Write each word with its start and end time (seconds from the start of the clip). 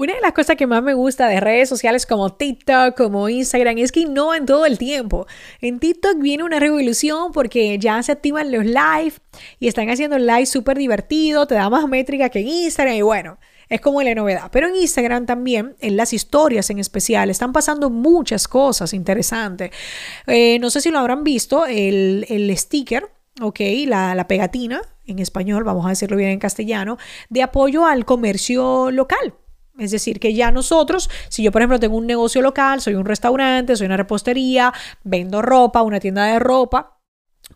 Una 0.00 0.14
de 0.14 0.20
las 0.20 0.30
cosas 0.30 0.54
que 0.54 0.68
más 0.68 0.80
me 0.80 0.94
gusta 0.94 1.26
de 1.26 1.40
redes 1.40 1.68
sociales 1.68 2.06
como 2.06 2.32
TikTok, 2.32 2.96
como 2.96 3.28
Instagram, 3.28 3.78
es 3.78 3.90
que 3.90 4.02
innovan 4.02 4.46
todo 4.46 4.64
el 4.64 4.78
tiempo. 4.78 5.26
En 5.60 5.80
TikTok 5.80 6.18
viene 6.20 6.44
una 6.44 6.60
revolución 6.60 7.32
porque 7.32 7.76
ya 7.80 8.00
se 8.04 8.12
activan 8.12 8.52
los 8.52 8.64
live 8.64 9.14
y 9.58 9.66
están 9.66 9.90
haciendo 9.90 10.16
live 10.16 10.46
súper 10.46 10.78
divertido, 10.78 11.48
te 11.48 11.56
da 11.56 11.68
más 11.68 11.88
métrica 11.88 12.28
que 12.28 12.38
en 12.38 12.46
Instagram 12.46 12.94
y 12.94 13.02
bueno, 13.02 13.38
es 13.68 13.80
como 13.80 14.00
la 14.00 14.14
novedad. 14.14 14.50
Pero 14.52 14.68
en 14.68 14.76
Instagram 14.76 15.26
también, 15.26 15.74
en 15.80 15.96
las 15.96 16.12
historias 16.12 16.70
en 16.70 16.78
especial, 16.78 17.28
están 17.28 17.52
pasando 17.52 17.90
muchas 17.90 18.46
cosas 18.46 18.92
interesantes. 18.94 19.72
Eh, 20.28 20.60
no 20.60 20.70
sé 20.70 20.80
si 20.80 20.92
lo 20.92 21.00
habrán 21.00 21.24
visto, 21.24 21.66
el, 21.66 22.54
sticker, 22.56 23.10
ok, 23.40 23.58
la, 23.88 24.14
la 24.14 24.28
pegatina 24.28 24.80
en 25.06 25.18
español, 25.18 25.64
vamos 25.64 25.86
a 25.86 25.88
decirlo 25.88 26.16
bien 26.16 26.30
en 26.30 26.38
castellano, 26.38 26.98
de 27.30 27.42
apoyo 27.42 27.84
al 27.84 28.04
comercio 28.04 28.92
local. 28.92 29.34
Es 29.78 29.92
decir, 29.92 30.18
que 30.18 30.34
ya 30.34 30.50
nosotros, 30.50 31.08
si 31.28 31.42
yo 31.42 31.52
por 31.52 31.62
ejemplo 31.62 31.78
tengo 31.78 31.96
un 31.96 32.06
negocio 32.06 32.42
local, 32.42 32.80
soy 32.80 32.94
un 32.94 33.04
restaurante, 33.04 33.76
soy 33.76 33.86
una 33.86 33.96
repostería, 33.96 34.72
vendo 35.04 35.40
ropa, 35.40 35.82
una 35.82 36.00
tienda 36.00 36.24
de 36.24 36.38
ropa, 36.38 36.98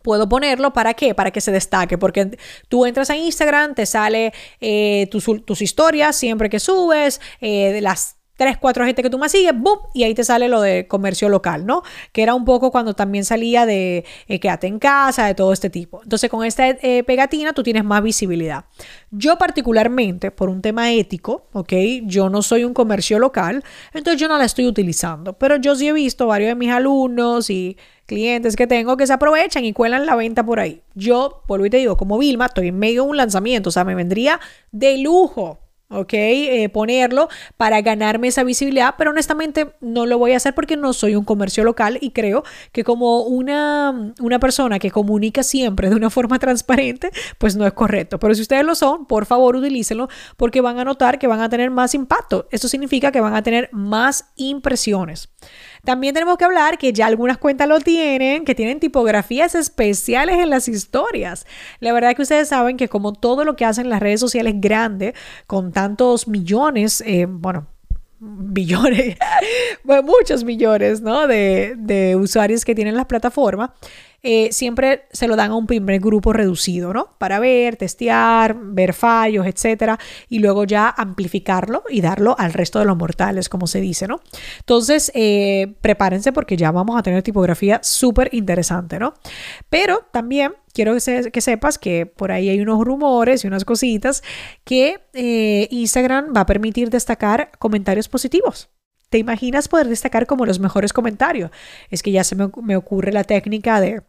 puedo 0.01 0.27
ponerlo 0.27 0.73
para 0.73 0.93
qué? 0.93 1.13
Para 1.13 1.31
que 1.31 1.41
se 1.41 1.51
destaque, 1.51 1.97
porque 1.97 2.37
tú 2.69 2.85
entras 2.85 3.09
a 3.09 3.17
Instagram, 3.17 3.75
te 3.75 3.85
sale 3.85 4.33
eh, 4.61 5.07
tus, 5.11 5.61
historias 5.61 6.15
siempre 6.15 6.49
que 6.49 6.59
subes, 6.59 7.21
eh, 7.41 7.79
las 7.81 8.17
tres, 8.43 8.57
cuatro 8.57 8.85
gente 8.85 9.01
que 9.01 9.09
tú 9.09 9.17
más 9.17 9.31
sigues, 9.31 9.53
¡boom! 9.57 9.79
Y 9.93 10.03
ahí 10.03 10.13
te 10.13 10.23
sale 10.23 10.49
lo 10.49 10.59
de 10.59 10.85
comercio 10.87 11.29
local, 11.29 11.65
¿no? 11.65 11.81
Que 12.11 12.23
era 12.23 12.33
un 12.33 12.43
poco 12.43 12.71
cuando 12.71 12.93
también 12.93 13.23
salía 13.23 13.65
de 13.65 14.03
eh, 14.27 14.39
quédate 14.39 14.67
en 14.67 14.79
casa, 14.79 15.25
de 15.25 15.33
todo 15.33 15.53
este 15.53 15.69
tipo. 15.69 16.01
Entonces, 16.03 16.29
con 16.29 16.43
esta 16.45 16.67
eh, 16.67 17.03
pegatina 17.05 17.53
tú 17.53 17.63
tienes 17.63 17.85
más 17.85 18.03
visibilidad. 18.03 18.65
Yo 19.11 19.37
particularmente, 19.37 20.31
por 20.31 20.49
un 20.49 20.61
tema 20.61 20.91
ético, 20.91 21.47
¿ok? 21.53 21.73
Yo 22.03 22.29
no 22.29 22.41
soy 22.41 22.65
un 22.65 22.73
comercio 22.73 23.17
local, 23.17 23.63
entonces 23.93 24.19
yo 24.19 24.27
no 24.27 24.37
la 24.37 24.45
estoy 24.45 24.67
utilizando. 24.67 25.33
Pero 25.33 25.55
yo 25.55 25.75
sí 25.75 25.87
he 25.87 25.93
visto 25.93 26.27
varios 26.27 26.49
de 26.49 26.55
mis 26.55 26.69
alumnos 26.69 27.49
y 27.49 27.77
clientes 28.05 28.57
que 28.57 28.67
tengo 28.67 28.97
que 28.97 29.07
se 29.07 29.13
aprovechan 29.13 29.63
y 29.63 29.71
cuelan 29.71 30.05
la 30.05 30.15
venta 30.15 30.45
por 30.45 30.59
ahí. 30.59 30.81
Yo, 30.95 31.43
vuelvo 31.47 31.65
y 31.65 31.69
te 31.69 31.77
digo, 31.77 31.95
como 31.95 32.17
Vilma, 32.17 32.47
estoy 32.47 32.67
en 32.67 32.77
medio 32.77 33.03
de 33.03 33.09
un 33.09 33.17
lanzamiento, 33.17 33.69
o 33.69 33.71
sea, 33.71 33.85
me 33.85 33.95
vendría 33.95 34.39
de 34.71 34.97
lujo 34.97 35.62
¿ok? 35.93 36.13
Eh, 36.13 36.69
ponerlo 36.69 37.29
para 37.57 37.81
ganarme 37.81 38.27
esa 38.27 38.43
visibilidad, 38.43 38.95
pero 38.97 39.11
honestamente 39.11 39.73
no 39.81 40.05
lo 40.05 40.17
voy 40.17 40.33
a 40.33 40.37
hacer 40.37 40.53
porque 40.53 40.77
no 40.77 40.93
soy 40.93 41.15
un 41.15 41.25
comercio 41.25 41.63
local 41.63 41.97
y 42.01 42.11
creo 42.11 42.43
que 42.71 42.83
como 42.83 43.23
una, 43.23 44.13
una 44.19 44.39
persona 44.39 44.79
que 44.79 44.91
comunica 44.91 45.43
siempre 45.43 45.89
de 45.89 45.95
una 45.95 46.09
forma 46.09 46.39
transparente, 46.43 47.11
pues 47.37 47.55
no 47.55 47.65
es 47.65 47.73
correcto. 47.73 48.19
Pero 48.19 48.35
si 48.35 48.41
ustedes 48.41 48.65
lo 48.65 48.75
son, 48.75 49.05
por 49.05 49.25
favor 49.25 49.55
utilícenlo 49.55 50.09
porque 50.37 50.61
van 50.61 50.79
a 50.79 50.83
notar 50.83 51.19
que 51.19 51.27
van 51.27 51.41
a 51.41 51.49
tener 51.49 51.71
más 51.71 51.93
impacto. 51.95 52.47
Eso 52.51 52.67
significa 52.67 53.11
que 53.11 53.21
van 53.21 53.35
a 53.35 53.43
tener 53.43 53.69
más 53.71 54.31
impresiones. 54.35 55.29
También 55.83 56.13
tenemos 56.13 56.37
que 56.37 56.45
hablar 56.45 56.77
que 56.77 56.93
ya 56.93 57.07
algunas 57.07 57.37
cuentas 57.37 57.67
lo 57.67 57.79
tienen, 57.79 58.45
que 58.45 58.55
tienen 58.55 58.79
tipografías 58.79 59.53
especiales 59.53 60.39
en 60.39 60.49
las 60.49 60.69
historias. 60.69 61.45
La 61.79 61.91
verdad 61.91 62.11
es 62.11 62.15
que 62.15 62.21
ustedes 62.21 62.47
saben 62.47 62.77
que 62.77 62.87
como 62.87 63.11
todo 63.13 63.43
lo 63.43 63.55
que 63.55 63.65
hacen 63.65 63.89
las 63.89 63.99
redes 63.99 64.21
sociales 64.21 64.55
grande, 64.57 65.13
con 65.45 65.73
tantos 65.73 66.27
millones, 66.27 67.03
eh, 67.05 67.25
bueno, 67.27 67.67
billones, 68.19 69.17
muchos 70.03 70.45
millones, 70.45 71.01
¿no? 71.01 71.27
De, 71.27 71.75
de 71.77 72.15
usuarios 72.15 72.63
que 72.63 72.75
tienen 72.75 72.95
las 72.95 73.05
plataformas. 73.05 73.71
Eh, 74.25 74.53
siempre 74.53 75.03
se 75.11 75.27
lo 75.27 75.35
dan 75.35 75.51
a 75.51 75.55
un 75.57 75.67
primer 75.67 75.99
grupo 75.99 76.31
reducido, 76.31 76.93
¿no? 76.93 77.09
Para 77.17 77.39
ver, 77.39 77.75
testear, 77.75 78.55
ver 78.57 78.93
fallos, 78.93 79.45
etcétera, 79.45 79.99
y 80.29 80.39
luego 80.39 80.63
ya 80.63 80.87
amplificarlo 80.89 81.83
y 81.89 81.99
darlo 81.99 82.33
al 82.39 82.53
resto 82.53 82.79
de 82.79 82.85
los 82.85 82.95
mortales, 82.95 83.49
como 83.49 83.67
se 83.67 83.81
dice, 83.81 84.07
¿no? 84.07 84.21
Entonces, 84.59 85.11
eh, 85.13 85.75
prepárense 85.81 86.31
porque 86.31 86.55
ya 86.55 86.71
vamos 86.71 86.97
a 86.97 87.03
tener 87.03 87.21
tipografía 87.21 87.81
súper 87.83 88.29
interesante, 88.31 88.97
¿no? 88.97 89.13
Pero 89.69 90.05
también 90.13 90.53
quiero 90.73 90.93
que, 90.93 91.41
sepas 91.41 91.77
que 91.77 92.05
por 92.05 92.31
ahí 92.31 92.47
hay 92.47 92.61
unos 92.61 92.79
rumores 92.85 93.43
y 93.43 93.47
unas 93.47 93.65
cositas 93.65 94.23
que 94.63 95.01
eh, 95.11 95.67
Instagram 95.69 96.33
va 96.33 96.41
a 96.41 96.45
permitir 96.45 96.89
destacar 96.89 97.51
comentarios 97.59 98.07
positivos. 98.07 98.69
¿Te 99.09 99.17
imaginas 99.17 99.67
poder 99.67 99.89
destacar 99.89 100.25
como 100.27 100.45
los 100.45 100.59
mejores 100.59 100.93
comentarios? 100.93 101.51
Es 101.89 102.01
que 102.01 102.11
ya 102.11 102.23
se 102.23 102.35
me 102.35 102.75
ocurre 102.77 103.11
la 103.11 103.25
técnica 103.25 103.81
de 103.81 104.01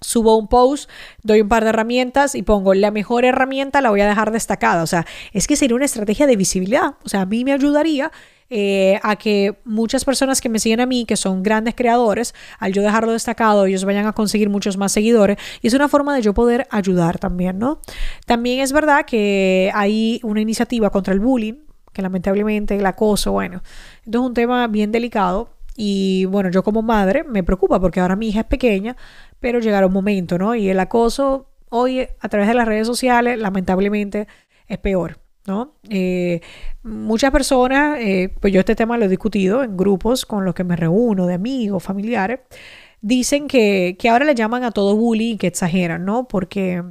subo 0.00 0.36
un 0.36 0.48
post, 0.48 0.90
doy 1.22 1.40
un 1.40 1.48
par 1.48 1.64
de 1.64 1.70
herramientas 1.70 2.34
y 2.34 2.42
pongo 2.42 2.74
la 2.74 2.90
mejor 2.90 3.24
herramienta 3.24 3.80
la 3.80 3.90
voy 3.90 4.00
a 4.00 4.08
dejar 4.08 4.30
destacada. 4.30 4.82
O 4.82 4.86
sea, 4.86 5.06
es 5.32 5.46
que 5.46 5.56
sería 5.56 5.76
una 5.76 5.84
estrategia 5.84 6.26
de 6.26 6.36
visibilidad. 6.36 6.94
O 7.04 7.08
sea, 7.08 7.22
a 7.22 7.26
mí 7.26 7.44
me 7.44 7.52
ayudaría 7.52 8.12
eh, 8.50 9.00
a 9.02 9.16
que 9.16 9.58
muchas 9.64 10.04
personas 10.04 10.40
que 10.40 10.48
me 10.48 10.58
siguen 10.58 10.80
a 10.80 10.86
mí, 10.86 11.06
que 11.06 11.16
son 11.16 11.42
grandes 11.42 11.74
creadores, 11.74 12.34
al 12.58 12.72
yo 12.72 12.82
dejarlo 12.82 13.12
destacado, 13.12 13.64
ellos 13.64 13.84
vayan 13.84 14.06
a 14.06 14.12
conseguir 14.12 14.50
muchos 14.50 14.76
más 14.76 14.92
seguidores. 14.92 15.38
Y 15.62 15.68
es 15.68 15.74
una 15.74 15.88
forma 15.88 16.14
de 16.14 16.22
yo 16.22 16.34
poder 16.34 16.66
ayudar 16.70 17.18
también, 17.18 17.58
¿no? 17.58 17.80
También 18.26 18.60
es 18.60 18.72
verdad 18.72 19.06
que 19.06 19.70
hay 19.74 20.20
una 20.22 20.40
iniciativa 20.40 20.90
contra 20.90 21.14
el 21.14 21.20
bullying, 21.20 21.54
que 21.92 22.02
lamentablemente 22.02 22.76
el 22.76 22.84
acoso, 22.84 23.32
bueno, 23.32 23.62
esto 24.04 24.18
es 24.18 24.24
un 24.24 24.34
tema 24.34 24.66
bien 24.66 24.92
delicado. 24.92 25.53
Y 25.76 26.24
bueno, 26.26 26.50
yo 26.50 26.62
como 26.62 26.82
madre 26.82 27.24
me 27.24 27.42
preocupa 27.42 27.80
porque 27.80 28.00
ahora 28.00 28.16
mi 28.16 28.28
hija 28.28 28.40
es 28.40 28.46
pequeña, 28.46 28.96
pero 29.40 29.60
llegará 29.60 29.86
un 29.86 29.92
momento, 29.92 30.38
¿no? 30.38 30.54
Y 30.54 30.68
el 30.68 30.78
acoso 30.80 31.50
hoy 31.68 32.06
a 32.20 32.28
través 32.28 32.48
de 32.48 32.54
las 32.54 32.68
redes 32.68 32.86
sociales, 32.86 33.38
lamentablemente, 33.38 34.28
es 34.68 34.78
peor. 34.78 35.18
¿no? 35.46 35.74
Eh, 35.90 36.40
muchas 36.82 37.30
personas, 37.30 37.98
eh, 38.00 38.34
pues 38.40 38.52
yo 38.52 38.60
este 38.60 38.74
tema 38.74 38.96
lo 38.96 39.04
he 39.04 39.08
discutido 39.08 39.62
en 39.62 39.76
grupos 39.76 40.24
con 40.24 40.44
los 40.44 40.54
que 40.54 40.64
me 40.64 40.76
reúno, 40.76 41.26
de 41.26 41.34
amigos, 41.34 41.82
familiares, 41.82 42.40
dicen 43.02 43.46
que, 43.46 43.96
que 43.98 44.08
ahora 44.08 44.24
le 44.24 44.34
llaman 44.34 44.64
a 44.64 44.70
todo 44.70 44.96
bullying 44.96 45.36
que 45.36 45.48
exageran, 45.48 46.04
¿no? 46.06 46.26
Porque 46.28 46.82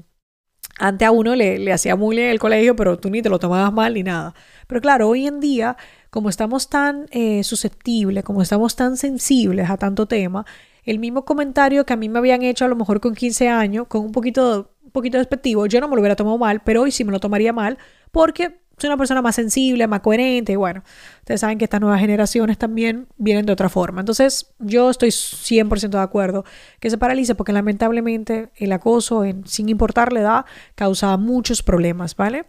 antes 0.83 1.07
a 1.07 1.11
uno 1.11 1.33
le, 1.33 1.71
hacía 1.71 1.95
bullying 1.95 2.23
en 2.23 2.29
el 2.31 2.39
colegio, 2.39 2.75
pero 2.75 2.99
tú 2.99 3.09
ni 3.09 3.21
te 3.21 3.29
lo 3.29 3.39
tomabas 3.39 3.71
mal 3.71 3.94
ni 3.94 4.03
nada. 4.03 4.35
Pero 4.67 4.81
claro, 4.81 5.07
hoy 5.07 5.27
en 5.27 5.39
día, 5.39 5.77
como 6.09 6.27
estamos 6.27 6.67
tan 6.67 7.07
eh, 7.11 7.41
susceptibles, 7.45 8.25
como 8.25 8.41
estamos 8.41 8.75
tan 8.75 8.97
sensibles 8.97 9.69
a 9.69 9.77
tanto 9.77 10.07
tema, 10.07 10.45
el 10.83 10.99
mismo 10.99 11.23
comentario 11.23 11.85
que 11.85 11.94
a 11.94 11.95
mí 11.95 12.09
me 12.09 12.19
habían 12.19 12.41
hecho 12.41 12.66
a 12.66 12.67
lo 12.67 12.75
mejor 12.75 12.99
con 12.99 13.16
15 13.16 13.47
años, 13.47 13.88
con 13.88 14.01
un 14.01 14.11
poquito, 14.11 14.71
un 14.83 14.91
poquito 14.91 15.17
despectivo, 15.19 15.66
yo 15.67 15.79
no 15.79 15.88
me 15.88 15.95
lo 15.95 16.01
hubiera 16.01 16.17
tomado 16.17 16.38
mal, 16.38 16.61
pero 16.66 16.81
hoy 16.81 16.91
sí 16.91 17.05
me 17.05 17.13
lo 17.13 17.21
tomaría 17.21 17.53
mal 17.53 17.77
porque 18.11 18.59
soy 18.78 18.88
una 18.88 18.97
persona 18.97 19.22
más 19.22 19.35
sensible, 19.35 19.88
más 19.88 20.01
coherente 20.01 20.53
y 20.53 20.56
bueno, 20.56 20.84
ustedes 21.19 21.41
saben 21.41 21.57
que 21.57 21.66
estas 21.66 21.79
nuevas 21.79 22.00
generaciones 22.00 22.57
también 22.57 23.07
vienen 23.17 23.45
de 23.45 23.53
otra 23.53 23.69
forma. 23.69 24.01
Entonces 24.01 24.53
yo 24.59 24.89
estoy 24.89 25.09
100% 25.09 25.89
de 25.89 26.00
acuerdo 26.00 26.44
que 26.79 26.89
se 26.89 26.97
paralice 26.97 27.35
porque 27.35 27.53
lamentablemente 27.53 28.50
el 28.56 28.72
acoso, 28.72 29.23
sin 29.45 29.69
importar 29.69 30.12
la 30.12 30.19
edad, 30.22 30.45
causa 30.75 31.16
muchos 31.17 31.62
problemas, 31.62 32.16
¿vale? 32.16 32.45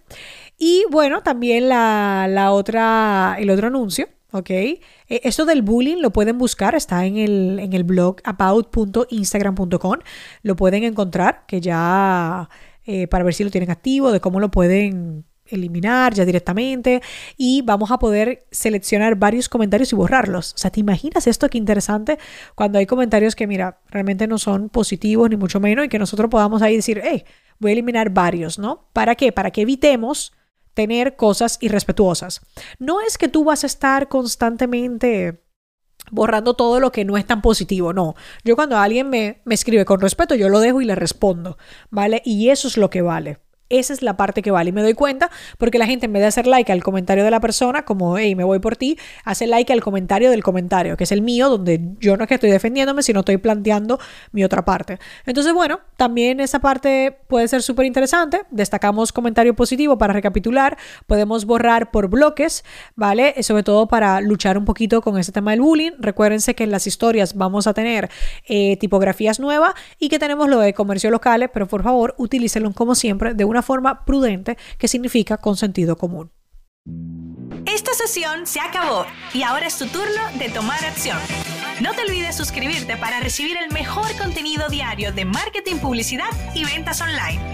Y 0.58 0.84
bueno, 0.90 1.22
también 1.22 1.68
la, 1.68 2.26
la 2.28 2.52
otra, 2.52 3.36
el 3.38 3.50
otro 3.50 3.68
anuncio 3.68 4.08
¿ok? 4.34 4.50
Eh, 4.50 4.80
esto 5.08 5.44
del 5.44 5.62
bullying 5.62 5.98
lo 5.98 6.10
pueden 6.10 6.38
buscar, 6.38 6.74
está 6.74 7.06
en 7.06 7.16
el, 7.16 7.60
en 7.60 7.72
el 7.72 7.84
blog 7.84 8.16
about.instagram.com, 8.24 9.98
lo 10.42 10.56
pueden 10.56 10.82
encontrar, 10.82 11.44
que 11.46 11.60
ya 11.60 12.49
eh, 12.84 13.06
para 13.06 13.25
ver 13.25 13.32
si 13.32 13.44
lo 13.44 13.50
tienen 13.50 13.70
activo, 13.70 14.10
de 14.10 14.20
cómo 14.20 14.40
lo 14.40 14.50
pueden 14.50 15.25
eliminar 15.56 16.14
ya 16.14 16.24
directamente 16.24 17.02
y 17.36 17.62
vamos 17.62 17.90
a 17.90 17.98
poder 17.98 18.46
seleccionar 18.50 19.16
varios 19.16 19.48
comentarios 19.48 19.92
y 19.92 19.96
borrarlos. 19.96 20.54
O 20.54 20.58
sea, 20.58 20.70
¿te 20.70 20.80
imaginas 20.80 21.26
esto 21.26 21.48
qué 21.48 21.58
interesante 21.58 22.18
cuando 22.54 22.78
hay 22.78 22.86
comentarios 22.86 23.34
que, 23.36 23.46
mira, 23.46 23.80
realmente 23.88 24.26
no 24.26 24.38
son 24.38 24.68
positivos 24.68 25.30
ni 25.30 25.36
mucho 25.36 25.60
menos 25.60 25.84
y 25.84 25.88
que 25.88 25.98
nosotros 25.98 26.30
podamos 26.30 26.62
ahí 26.62 26.76
decir, 26.76 27.00
hey, 27.04 27.24
voy 27.58 27.70
a 27.70 27.72
eliminar 27.72 28.10
varios, 28.10 28.58
¿no? 28.58 28.88
¿Para 28.92 29.14
qué? 29.14 29.32
Para 29.32 29.50
que 29.50 29.62
evitemos 29.62 30.32
tener 30.74 31.16
cosas 31.16 31.58
irrespetuosas. 31.60 32.42
No 32.78 33.00
es 33.00 33.16
que 33.16 33.28
tú 33.28 33.44
vas 33.44 33.62
a 33.64 33.68
estar 33.68 34.08
constantemente 34.08 35.44
borrando 36.10 36.54
todo 36.54 36.80
lo 36.80 36.92
que 36.92 37.04
no 37.04 37.16
es 37.16 37.26
tan 37.26 37.40
positivo, 37.40 37.92
no. 37.92 38.14
Yo 38.44 38.56
cuando 38.56 38.76
alguien 38.76 39.08
me, 39.08 39.40
me 39.44 39.54
escribe 39.54 39.84
con 39.84 40.00
respeto, 40.00 40.34
yo 40.34 40.48
lo 40.48 40.60
dejo 40.60 40.80
y 40.80 40.84
le 40.84 40.94
respondo, 40.94 41.56
¿vale? 41.90 42.22
Y 42.24 42.50
eso 42.50 42.68
es 42.68 42.76
lo 42.76 42.90
que 42.90 43.02
vale. 43.02 43.38
Esa 43.69 43.93
es 43.93 44.02
la 44.02 44.16
parte 44.16 44.43
que 44.43 44.50
vale. 44.50 44.70
Y 44.70 44.72
me 44.72 44.82
doy 44.82 44.94
cuenta 44.94 45.31
porque 45.58 45.78
la 45.78 45.87
gente 45.87 46.06
en 46.06 46.12
vez 46.12 46.22
de 46.22 46.28
hacer 46.28 46.46
like 46.46 46.70
al 46.70 46.82
comentario 46.82 47.25
de 47.25 47.31
la 47.31 47.40
persona, 47.40 47.84
como, 47.84 48.19
hey, 48.19 48.34
me 48.34 48.44
voy 48.44 48.58
por 48.58 48.76
ti, 48.76 48.99
hace 49.25 49.46
like 49.46 49.72
al 49.72 49.81
comentario 49.81 50.31
del 50.31 50.43
comentario, 50.43 50.96
que 50.96 51.05
es 51.05 51.12
el 51.12 51.22
mío, 51.22 51.49
donde 51.49 51.81
yo 52.00 52.16
no 52.16 52.25
es 52.25 52.28
que 52.28 52.34
estoy 52.34 52.50
defendiéndome, 52.50 53.02
sino 53.02 53.20
estoy 53.20 53.38
planteando 53.38 53.99
mi 54.32 54.44
otra 54.44 54.64
parte. 54.64 54.99
Entonces, 55.26 55.52
bueno, 55.52 55.81
también 55.96 56.40
esa 56.40 56.58
parte 56.61 57.16
puede 57.28 57.49
ser 57.49 57.62
súper 57.62 57.87
interesante. 57.87 58.43
Destacamos 58.50 59.12
comentario 59.12 59.55
positivo 59.55 59.99
para 59.99 60.12
recapitular. 60.12 60.76
Podemos 61.06 61.44
borrar 61.44 61.90
por 61.90 62.08
bloques, 62.08 62.64
¿vale? 62.96 63.43
Sobre 63.43 63.62
todo 63.62 63.88
para 63.88 64.20
luchar 64.20 64.58
un 64.58 64.64
poquito 64.64 65.00
con 65.02 65.19
ese 65.19 65.32
tema 65.32 65.52
del 65.52 65.61
bullying. 65.61 65.93
Recuérdense 65.99 66.55
que 66.55 66.64
en 66.64 66.70
las 66.70 66.87
historias 66.87 67.34
vamos 67.34 67.66
a 67.66 67.75
tener 67.75 68.11
eh, 68.46 68.76
tipografías 68.76 69.40
nuevas 69.40 69.75
y 69.99 70.08
que 70.08 70.19
tenemos 70.19 70.49
lo 70.49 70.61
de 70.61 70.75
comercio 70.75 71.11
locales, 71.11 71.50
pero 71.52 71.66
por 71.66 71.82
favor, 71.82 72.14
utilícenlo 72.19 72.72
como 72.72 72.94
siempre 72.94 73.34
de 73.34 73.44
una 73.54 73.62
forma 73.62 74.04
prudente, 74.04 74.58
que 74.78 74.88
significa 74.88 75.38
con 75.38 75.56
sentido 75.56 75.96
común. 75.96 76.30
Esta 77.66 77.94
sesión 77.94 78.46
se 78.46 78.60
acabó 78.60 79.06
y 79.32 79.42
ahora 79.42 79.66
es 79.66 79.78
tu 79.78 79.86
turno 79.86 80.22
de 80.38 80.50
tomar 80.50 80.84
acción. 80.84 81.18
No 81.80 81.92
te 81.92 82.02
olvides 82.02 82.36
suscribirte 82.36 82.96
para 82.96 83.20
recibir 83.20 83.56
el 83.56 83.72
mejor 83.72 84.06
contenido 84.16 84.68
diario 84.68 85.12
de 85.12 85.24
marketing, 85.24 85.76
publicidad 85.76 86.30
y 86.54 86.64
ventas 86.64 87.00
online. 87.00 87.53